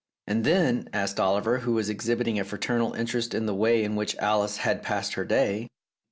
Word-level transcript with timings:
"And 0.25 0.43
then?" 0.43 0.89
asked 0.93 1.19
Oliver, 1.19 1.59
who 1.59 1.73
was 1.73 1.87
exhibiting 1.87 2.39
a 2.39 2.43
fraternal 2.43 2.93
interest 2.93 3.35
in 3.35 3.45
the 3.45 3.53
way 3.53 3.83
in 3.83 3.95
which 3.95 4.15
Alice 4.17 4.57
had 4.57 4.81
passed 4.81 5.13
her 5.13 5.25
day. 5.25 5.67